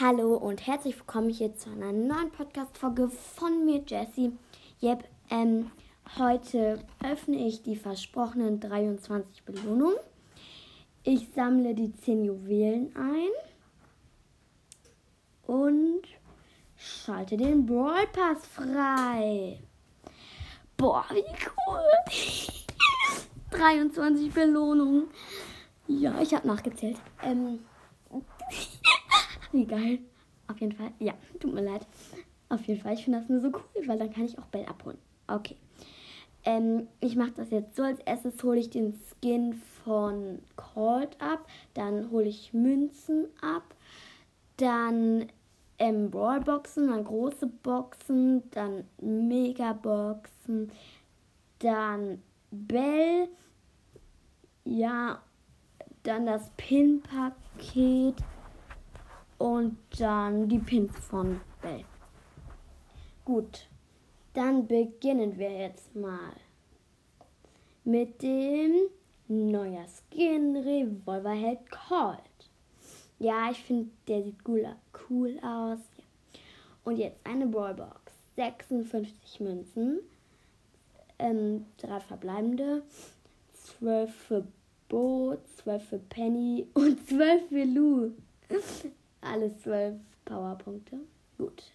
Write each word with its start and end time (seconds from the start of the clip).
Hallo 0.00 0.36
und 0.36 0.64
herzlich 0.64 0.96
willkommen 0.96 1.28
hier 1.28 1.56
zu 1.56 1.70
einer 1.70 1.90
neuen 1.90 2.30
Podcast-Folge 2.30 3.08
von 3.08 3.64
mir, 3.64 3.82
Jessie. 3.84 4.30
Yep, 4.80 5.02
ähm, 5.28 5.72
heute 6.16 6.78
öffne 7.02 7.44
ich 7.44 7.64
die 7.64 7.74
versprochenen 7.74 8.60
23 8.60 9.42
Belohnungen. 9.42 9.96
Ich 11.02 11.30
sammle 11.34 11.74
die 11.74 11.92
10 11.92 12.26
Juwelen 12.26 12.94
ein 12.94 13.30
und 15.48 16.02
schalte 16.76 17.36
den 17.36 17.66
Brawl 17.66 18.06
Pass 18.12 18.46
frei. 18.46 19.58
Boah, 20.76 21.06
wie 21.10 21.24
cool! 21.66 21.82
23 23.58 24.32
Belohnungen. 24.32 25.08
Ja, 25.88 26.20
ich 26.20 26.32
habe 26.34 26.46
nachgezählt. 26.46 27.00
Ähm, 27.24 27.58
geil. 29.52 29.98
Auf 30.46 30.60
jeden 30.60 30.72
Fall. 30.72 30.92
Ja, 30.98 31.14
tut 31.40 31.52
mir 31.52 31.62
leid. 31.62 31.86
Auf 32.48 32.64
jeden 32.66 32.80
Fall. 32.80 32.94
Ich 32.94 33.04
finde 33.04 33.20
das 33.20 33.28
nur 33.28 33.40
so 33.40 33.48
cool, 33.48 33.86
weil 33.86 33.98
dann 33.98 34.12
kann 34.12 34.24
ich 34.24 34.38
auch 34.38 34.46
Bell 34.46 34.64
abholen. 34.66 34.98
Okay. 35.26 35.56
Ähm, 36.44 36.88
ich 37.00 37.16
mache 37.16 37.32
das 37.32 37.50
jetzt 37.50 37.76
so. 37.76 37.82
Als 37.82 38.00
erstes 38.00 38.42
hole 38.42 38.58
ich 38.58 38.70
den 38.70 38.94
Skin 38.94 39.60
von 39.84 40.40
Cold 40.56 41.20
ab. 41.20 41.46
Dann 41.74 42.10
hole 42.10 42.26
ich 42.26 42.54
Münzen 42.54 43.26
ab. 43.42 43.74
Dann 44.56 45.26
ähm, 45.78 46.10
Brawlboxen, 46.10 46.88
dann 46.88 47.04
große 47.04 47.46
Boxen, 47.46 48.42
dann 48.50 48.84
Megaboxen, 49.00 50.72
dann 51.60 52.22
Bell. 52.50 53.28
Ja, 54.64 55.22
dann 56.02 56.26
das 56.26 56.50
Pin-Paket 56.56 58.16
und 59.38 59.78
dann 59.98 60.48
die 60.48 60.58
Pins 60.58 60.92
von 60.98 61.40
Bell. 61.62 61.84
Gut, 63.24 63.68
dann 64.34 64.66
beginnen 64.66 65.38
wir 65.38 65.50
jetzt 65.50 65.94
mal 65.94 66.32
mit 67.84 68.22
dem 68.22 68.74
neuer 69.28 69.86
Skin 69.86 70.56
Revolverheld 70.56 71.60
Cold. 71.70 72.18
Ja, 73.18 73.50
ich 73.50 73.62
finde, 73.62 73.90
der 74.06 74.22
sieht 74.22 74.36
cool, 74.46 75.38
aus. 75.42 75.78
Und 76.84 76.96
jetzt 76.98 77.18
eine 77.24 77.46
Ballbox. 77.46 78.12
56 78.36 79.40
Münzen, 79.40 79.98
ähm, 81.18 81.66
drei 81.76 81.98
verbleibende, 81.98 82.84
12 83.52 84.14
für 84.14 84.46
Bo, 84.88 85.36
12 85.56 85.88
für 85.88 85.98
Penny 85.98 86.66
und 86.74 87.04
12 87.08 87.48
für 87.48 87.64
Lou. 87.64 88.12
Alles 89.20 89.58
12 89.60 89.96
Powerpunkte. 90.24 91.00
Gut. 91.36 91.72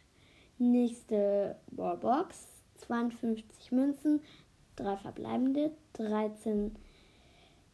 Nächste 0.58 1.58
Ballbox. 1.72 2.54
52 2.88 3.72
Münzen, 3.72 4.22
3 4.76 4.98
verbleibende, 4.98 5.72
13 5.94 6.76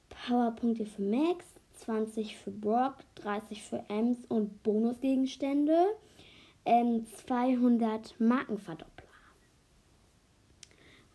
Powerpunkte 0.09 0.85
für 0.85 1.01
Max, 1.01 1.45
20 1.77 2.37
für 2.37 2.51
Brock, 2.51 2.95
30 3.15 3.63
für 3.63 3.83
Ems 3.89 4.17
und 4.27 4.61
Bonusgegenstände, 4.63 5.95
ähm, 6.65 7.05
200 7.25 8.19
Markenverdoppler. 8.19 9.07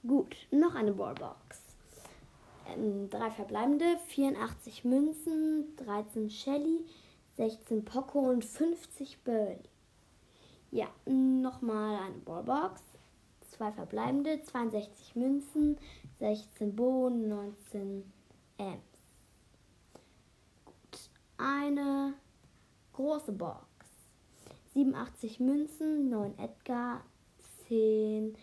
Gut, 0.06 0.36
noch 0.50 0.74
eine 0.74 0.92
Ballbox. 0.92 1.62
Ähm, 2.74 3.10
drei 3.10 3.30
verbleibende, 3.30 3.84
84 4.08 4.84
Münzen, 4.84 5.76
13 5.76 6.30
Shelly, 6.30 6.84
16 7.36 7.84
Poco 7.84 8.20
und 8.30 8.44
50 8.44 9.22
Burley. 9.24 9.58
Ja, 10.70 10.88
nochmal 11.06 11.98
eine 11.98 12.18
Ballbox. 12.18 12.82
Zwei 13.50 13.70
verbleibende, 13.70 14.42
62 14.42 15.14
Münzen, 15.14 15.78
16 16.18 16.74
Bohnen, 16.74 17.28
19 17.28 18.12
Ms. 18.58 18.82
Gut, 20.64 21.10
eine 21.36 22.14
große 22.92 23.32
Box. 23.32 23.64
87 24.74 25.38
Münzen, 25.38 26.10
9 26.10 26.36
Edgar, 26.38 27.04
10 27.68 28.36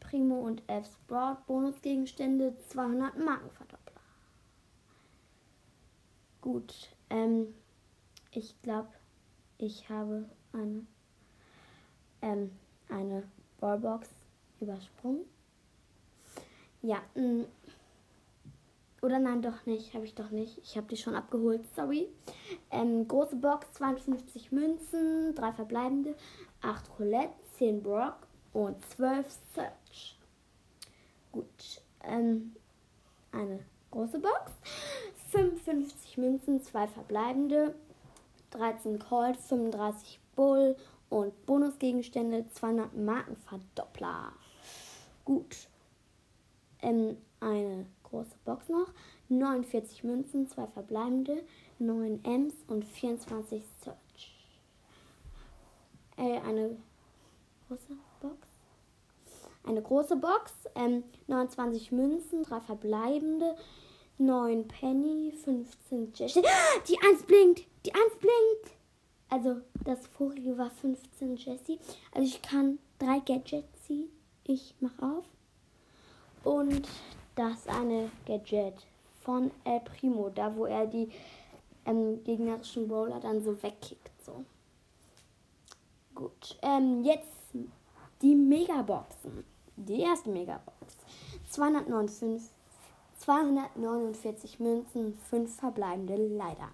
Primo 0.00 0.40
und 0.40 0.62
F 0.68 0.86
Sprout 0.86 1.38
Bonusgegenstände, 1.46 2.56
200 2.68 3.16
Markenverdoppler. 3.18 4.00
Gut, 6.40 6.90
ähm, 7.10 7.54
ich 8.36 8.54
glaube, 8.62 8.88
ich 9.56 9.88
habe 9.88 10.28
eine, 10.52 10.86
ähm, 12.20 12.50
eine 12.90 13.22
Ballbox 13.60 14.08
übersprungen. 14.60 15.22
Ja. 16.82 16.98
Mm. 17.14 17.44
oder 19.00 19.18
nein, 19.18 19.40
doch 19.40 19.64
nicht, 19.64 19.94
habe 19.94 20.04
ich 20.04 20.14
doch 20.14 20.30
nicht. 20.30 20.58
Ich 20.58 20.76
habe 20.76 20.86
die 20.86 20.96
schon 20.96 21.14
abgeholt, 21.14 21.66
sorry. 21.74 22.08
Ähm, 22.70 23.08
große 23.08 23.36
Box, 23.36 23.72
52 23.72 24.52
Münzen, 24.52 25.34
3 25.34 25.52
verbleibende, 25.52 26.14
8 26.60 26.98
Roulette, 26.98 27.34
10 27.56 27.82
Brock 27.82 28.26
und 28.52 28.76
12 28.90 29.26
Search. 29.54 30.18
Gut, 31.32 31.82
ähm, 32.04 32.54
eine 33.32 33.64
große 33.90 34.18
Box, 34.18 34.52
55 35.30 36.18
Münzen, 36.18 36.62
2 36.62 36.88
verbleibende, 36.88 37.74
13 38.50 38.98
Colt, 38.98 39.36
35 39.36 40.20
Bull 40.34 40.76
und 41.08 41.46
Bonusgegenstände 41.46 42.46
200 42.52 42.96
Markenverdoppler. 42.96 44.32
Gut. 45.24 45.68
Ähm, 46.82 47.16
eine 47.40 47.86
große 48.04 48.36
Box 48.44 48.68
noch. 48.68 48.88
49 49.28 50.04
Münzen, 50.04 50.48
2 50.48 50.66
verbleibende, 50.68 51.42
9 51.78 52.20
Ms 52.24 52.54
und 52.68 52.84
24 52.84 53.62
Search. 53.82 53.96
Äh, 56.16 56.40
eine 56.40 56.76
große 57.68 57.96
Box. 58.20 58.36
Eine 59.64 59.82
große 59.82 60.16
Box, 60.16 60.52
ähm, 60.76 61.02
29 61.26 61.90
Münzen, 61.90 62.44
3 62.44 62.60
verbleibende, 62.60 63.56
9 64.18 64.66
Penny, 64.68 65.32
15 65.44 66.12
Jessie. 66.14 66.42
Die 66.88 66.98
1 66.98 67.24
blinkt! 67.24 67.64
Die 67.84 67.94
1 67.94 68.02
blinkt! 68.18 68.76
Also, 69.28 69.60
das 69.84 70.06
vorige 70.06 70.56
war 70.56 70.70
15 70.70 71.36
Jessie. 71.36 71.78
Also, 72.12 72.26
ich 72.26 72.40
kann 72.40 72.78
drei 72.98 73.18
Gadgets 73.20 73.82
ziehen. 73.86 74.08
Ich 74.44 74.74
mach 74.80 74.98
auf. 75.00 75.24
Und 76.44 76.88
das 77.34 77.66
eine 77.66 78.10
Gadget 78.24 78.74
von 79.22 79.50
El 79.64 79.80
Primo, 79.80 80.30
da 80.30 80.54
wo 80.54 80.66
er 80.66 80.86
die 80.86 81.10
ähm, 81.84 82.22
gegnerischen 82.24 82.88
Bowler 82.88 83.20
dann 83.20 83.42
so 83.42 83.62
wegkickt. 83.62 84.10
So. 84.24 84.44
Gut. 86.14 86.56
Ähm, 86.62 87.02
jetzt 87.02 87.28
die 88.22 88.34
Megaboxen. 88.34 89.44
Die 89.76 90.00
erste 90.00 90.30
Megabox. 90.30 90.96
259 91.50 92.42
249 93.26 94.60
Münzen, 94.60 95.18
5 95.30 95.52
verbleibende 95.56 96.14
leider. 96.28 96.68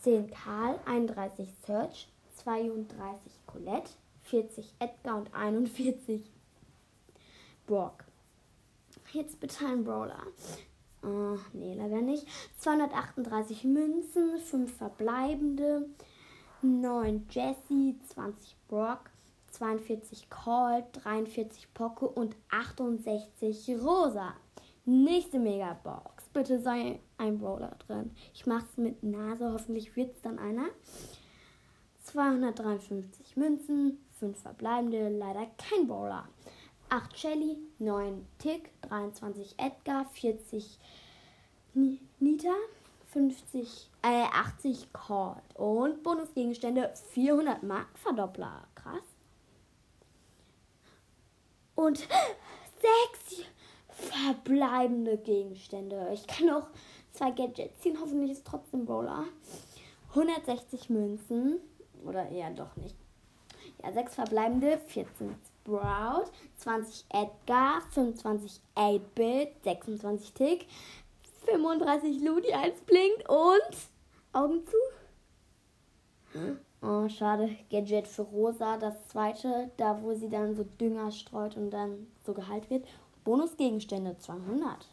10 0.00 0.28
Karl, 0.32 0.80
31 0.86 1.48
Search, 1.64 2.08
32 2.34 3.32
Colette, 3.46 3.90
40 4.22 4.74
Edgar 4.80 5.18
und 5.18 5.32
41 5.32 6.20
Brock. 7.68 8.02
Jetzt 9.12 9.38
bitte 9.38 9.64
ein 9.64 9.84
Brawler. 9.84 10.26
Oh, 11.04 11.38
nee, 11.52 11.74
leider 11.74 12.00
nicht. 12.00 12.26
238 12.58 13.62
Münzen, 13.62 14.40
5 14.40 14.76
verbleibende, 14.76 15.88
9 16.62 17.28
Jesse, 17.30 17.94
20 18.08 18.56
Brock, 18.66 19.10
42 19.52 20.28
Colt, 20.28 20.86
43 20.94 21.72
Poco 21.72 22.06
und 22.06 22.34
68 22.50 23.76
Rosa. 23.80 24.34
Nächste 24.84 25.38
Megabox. 25.38 26.24
Bitte 26.32 26.60
sei 26.60 26.98
ein 27.16 27.38
Brawler 27.38 27.76
drin. 27.86 28.10
Ich 28.34 28.46
mache 28.46 28.66
es 28.68 28.76
mit 28.76 29.02
Nase. 29.04 29.52
Hoffentlich 29.52 29.94
wird 29.94 30.12
es 30.12 30.20
dann 30.22 30.40
einer. 30.40 30.70
253 32.02 33.36
Münzen, 33.36 34.04
5 34.18 34.36
verbleibende, 34.40 35.08
leider 35.08 35.46
kein 35.56 35.86
Brawler. 35.86 36.28
8 36.88 37.16
Shelly, 37.16 37.58
9 37.78 38.26
Tick, 38.38 38.70
23 38.82 39.54
Edgar, 39.56 40.04
40 40.06 40.78
Nita, 42.18 42.54
50, 43.12 43.88
äh, 44.02 44.24
80 44.32 44.92
Colt 44.92 45.38
und 45.54 46.02
Bonusgegenstände 46.02 46.92
400 47.12 47.62
Mark 47.62 47.98
Verdoppler. 47.98 48.64
Krass. 48.74 49.04
Und 51.76 51.98
6 53.28 53.46
verbleibende 54.02 55.16
Gegenstände. 55.18 56.10
Ich 56.12 56.26
kann 56.26 56.50
auch 56.50 56.66
zwei 57.12 57.30
Gadgets 57.30 57.80
ziehen. 57.80 57.98
Hoffentlich 58.00 58.32
ist 58.32 58.46
trotzdem 58.46 58.84
Brawler. 58.84 59.24
160 60.10 60.90
Münzen. 60.90 61.60
oder 62.04 62.28
eher 62.28 62.50
doch 62.50 62.76
nicht. 62.76 62.96
Ja, 63.82 63.92
6 63.92 64.14
verbleibende, 64.14 64.78
14 64.86 65.34
Sprout, 65.62 66.30
20 66.56 67.04
Edgar, 67.10 67.80
25 67.90 68.60
8-Bit, 68.76 69.62
26 69.64 70.32
Tick, 70.32 70.66
35 71.46 72.22
Ludi, 72.22 72.52
1 72.52 72.80
blinkt 72.82 73.28
und 73.28 73.76
Augen 74.32 74.62
zu. 74.64 74.76
Oh, 76.82 77.08
schade. 77.08 77.56
Gadget 77.70 78.08
für 78.08 78.22
Rosa, 78.22 78.76
das 78.76 79.06
zweite, 79.08 79.70
da 79.76 80.02
wo 80.02 80.14
sie 80.14 80.28
dann 80.28 80.56
so 80.56 80.64
Dünger 80.64 81.12
streut 81.12 81.56
und 81.56 81.70
dann 81.70 82.08
so 82.24 82.34
geheilt 82.34 82.70
wird. 82.70 82.86
Bonusgegenstände 83.24 84.18
200. 84.18 84.88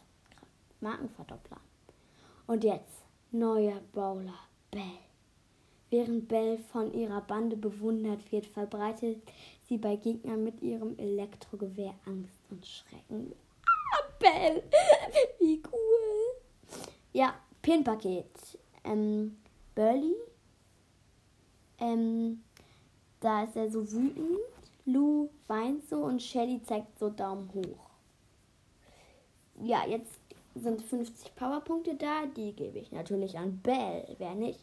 Markenverdoppler. 0.80 1.58
Und 2.46 2.64
jetzt 2.64 3.04
neuer 3.30 3.80
Bowler 3.92 4.38
Bell. 4.70 4.82
Während 5.90 6.28
Bell 6.28 6.58
von 6.72 6.92
ihrer 6.94 7.20
Bande 7.20 7.56
bewundert 7.56 8.30
wird, 8.30 8.46
verbreitet 8.46 9.22
sie 9.68 9.78
bei 9.78 9.96
Gegnern 9.96 10.44
mit 10.44 10.62
ihrem 10.62 10.96
Elektrogewehr 10.98 11.94
Angst 12.06 12.38
und 12.50 12.64
Schrecken. 12.64 13.32
Ah, 13.92 14.04
Bell! 14.18 14.62
Wie 15.38 15.60
cool! 15.72 16.80
Ja, 17.12 17.34
Pinpaket. 17.62 18.58
Ähm, 18.84 19.36
Burley 19.74 20.14
ähm, 21.80 22.42
da 23.20 23.44
ist 23.44 23.56
er 23.56 23.70
so 23.70 23.90
wütend. 23.90 24.38
Lou 24.84 25.30
weint 25.46 25.88
so 25.88 26.04
und 26.04 26.22
Shelly 26.22 26.62
zeigt 26.62 26.98
so 26.98 27.08
Daumen 27.08 27.50
hoch. 27.54 27.89
Ja, 29.62 29.86
jetzt 29.86 30.20
sind 30.54 30.82
50 30.82 31.34
Powerpunkte 31.34 31.94
da. 31.94 32.26
Die 32.26 32.52
gebe 32.52 32.78
ich 32.78 32.92
natürlich 32.92 33.38
an 33.38 33.60
Bell. 33.62 34.16
Wer 34.18 34.34
nicht? 34.34 34.60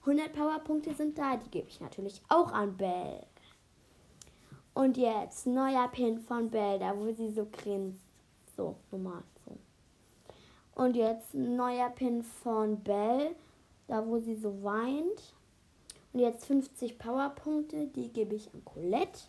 100 0.00 0.32
Powerpunkte 0.32 0.94
sind 0.94 1.18
da. 1.18 1.36
Die 1.36 1.50
gebe 1.50 1.68
ich 1.68 1.80
natürlich 1.80 2.20
auch 2.28 2.52
an 2.52 2.76
Bell. 2.76 3.24
Und 4.74 4.96
jetzt 4.96 5.46
neuer 5.46 5.88
Pin 5.88 6.20
von 6.20 6.50
Bell, 6.50 6.78
da 6.78 6.96
wo 6.96 7.12
sie 7.12 7.30
so 7.30 7.46
grinst. 7.50 8.00
So, 8.56 8.76
normal. 8.90 9.22
So. 9.44 9.56
Und 10.82 10.96
jetzt 10.96 11.34
neuer 11.34 11.90
Pin 11.90 12.22
von 12.22 12.82
Bell, 12.82 13.34
da 13.88 14.06
wo 14.06 14.18
sie 14.18 14.36
so 14.36 14.62
weint. 14.62 15.34
Und 16.12 16.20
jetzt 16.20 16.46
50 16.46 16.98
Powerpunkte, 16.98 17.86
die 17.88 18.08
gebe 18.08 18.34
ich 18.34 18.52
an 18.52 18.64
Colette. 18.64 19.20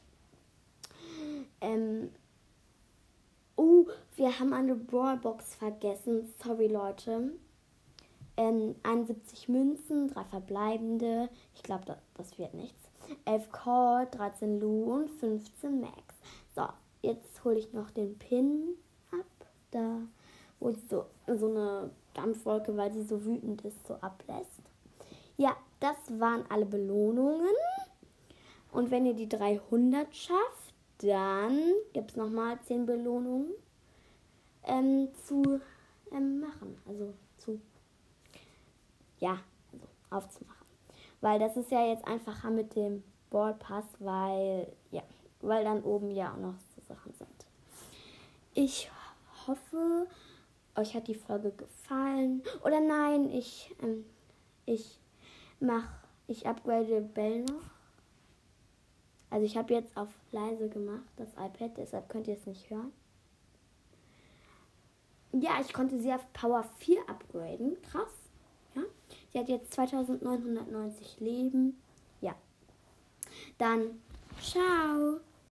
Ähm, 1.59 2.09
oh, 3.55 3.85
wir 4.15 4.39
haben 4.39 4.53
eine 4.53 4.75
Brawlbox 4.75 5.55
vergessen. 5.55 6.33
Sorry, 6.43 6.67
Leute. 6.67 7.31
Ähm, 8.37 8.75
71 8.83 9.47
Münzen, 9.49 10.09
3 10.09 10.23
verbleibende. 10.25 11.29
Ich 11.55 11.63
glaube, 11.63 11.85
das, 11.85 11.97
das, 12.15 12.37
wird 12.37 12.53
nichts. 12.53 12.79
11 13.25 13.51
Call, 13.51 14.07
13 14.11 14.59
Lu 14.59 14.93
und 14.93 15.09
15 15.09 15.81
Max. 15.81 16.15
So, 16.55 16.67
jetzt 17.01 17.43
hole 17.43 17.57
ich 17.57 17.73
noch 17.73 17.91
den 17.91 18.17
Pin 18.17 18.75
ab. 19.11 19.47
Da, 19.71 20.01
wo 20.59 20.71
sie 20.71 20.85
so, 20.89 21.05
so 21.27 21.47
eine 21.47 21.91
Dampfwolke, 22.13 22.75
weil 22.75 22.93
sie 22.93 23.03
so 23.03 23.23
wütend 23.25 23.61
ist, 23.63 23.87
so 23.87 23.95
ablässt. 23.95 24.61
Ja, 25.37 25.55
das 25.79 25.97
waren 26.19 26.43
alle 26.49 26.65
Belohnungen. 26.65 27.55
Und 28.71 28.91
wenn 28.91 29.05
ihr 29.05 29.13
die 29.13 29.29
300 29.29 30.13
schafft, 30.15 30.73
dann 30.99 31.57
gibt 31.93 32.11
es 32.11 32.17
nochmal 32.17 32.59
10 32.61 32.85
Belohnungen 32.85 33.51
ähm, 34.65 35.09
zu 35.25 35.61
ähm, 36.11 36.39
machen. 36.39 36.77
Also 36.87 37.13
zu, 37.37 37.59
ja, 39.19 39.39
also 39.71 39.87
aufzumachen. 40.09 40.67
Weil 41.21 41.39
das 41.39 41.55
ist 41.57 41.71
ja 41.71 41.85
jetzt 41.87 42.05
einfacher 42.05 42.49
mit 42.49 42.75
dem 42.75 43.03
Ballpass, 43.29 43.85
weil, 43.99 44.71
ja, 44.91 45.03
weil 45.41 45.63
dann 45.63 45.83
oben 45.83 46.11
ja 46.11 46.33
auch 46.33 46.37
noch 46.37 46.55
so 46.75 46.81
Sachen 46.81 47.13
sind. 47.13 47.45
Ich 48.53 48.91
hoffe, 49.47 50.07
euch 50.75 50.95
hat 50.95 51.07
die 51.07 51.15
Folge 51.15 51.51
gefallen. 51.51 52.43
Oder 52.63 52.79
nein, 52.79 53.29
ich, 53.29 53.73
ähm, 53.81 54.05
ich 54.65 54.99
mach, 55.59 55.87
ich 56.27 56.47
upgrade 56.47 57.01
Bell 57.01 57.43
noch. 57.45 57.71
Also 59.29 59.45
ich 59.45 59.55
habe 59.55 59.73
jetzt 59.73 59.95
auf 59.95 60.09
leise 60.31 60.67
gemacht, 60.67 61.07
das 61.15 61.29
iPad, 61.33 61.77
deshalb 61.77 62.09
könnt 62.09 62.27
ihr 62.27 62.35
es 62.35 62.45
nicht 62.45 62.69
hören. 62.69 62.91
Ja, 65.33 65.61
ich 65.61 65.73
konnte 65.73 65.99
sie 65.99 66.11
auf 66.13 66.31
Power 66.33 66.63
4 66.79 67.01
upgraden. 67.07 67.77
Krass. 67.83 68.11
Ja. 68.75 68.81
Sie 69.31 69.39
hat 69.39 69.49
jetzt 69.49 69.73
2990 69.73 71.19
Leben. 71.19 71.81
Ja. 72.19 72.35
Dann, 73.57 74.01
ciao. 74.41 75.19